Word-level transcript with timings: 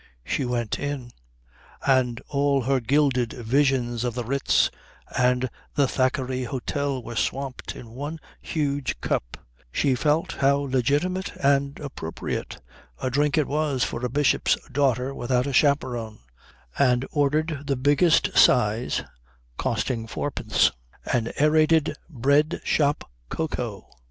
She 0.25 0.45
went 0.45 0.79
in; 0.79 1.11
and 1.85 2.19
all 2.27 2.63
her 2.63 2.79
gilded 2.79 3.33
visions 3.33 4.03
of 4.03 4.15
the 4.15 4.23
Ritz 4.23 4.71
and 5.15 5.47
the 5.75 5.87
Thackeray 5.87 6.47
Hôtel 6.47 7.03
were 7.03 7.15
swamped 7.15 7.75
in 7.75 7.91
one 7.91 8.17
huge 8.41 8.99
cup 8.99 9.37
(she 9.71 9.93
felt 9.93 10.37
how 10.39 10.57
legitimate 10.57 11.33
and 11.35 11.79
appropriate 11.79 12.59
a 12.99 13.11
drink 13.11 13.37
it 13.37 13.45
was 13.47 13.83
for 13.83 14.03
a 14.03 14.09
bishop's 14.09 14.57
daughter 14.71 15.13
without 15.13 15.45
a 15.45 15.53
chaperon, 15.53 16.17
and 16.79 17.05
ordered 17.11 17.65
the 17.67 17.75
biggest 17.75 18.35
size 18.35 19.03
costing 19.59 20.07
four 20.07 20.31
pence) 20.31 20.71
of 21.13 21.29
Aerated 21.39 21.95
Bread 22.09 22.59
Shop 22.63 23.07
cocoa. 23.29 23.87